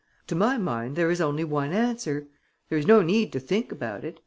[0.25, 2.25] To my mind there is only one answer.
[2.69, 4.19] There is no need to think about it.